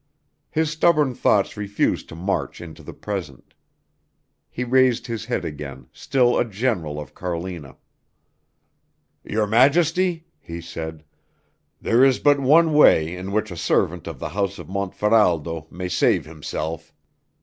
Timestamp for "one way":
12.39-13.15